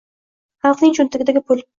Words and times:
Xalqning 0.67 0.95
cho‘ntagidagi 0.99 1.45
pul! 1.51 1.63